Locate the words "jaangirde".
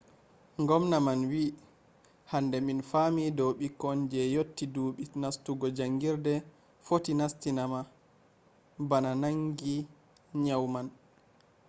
5.77-6.33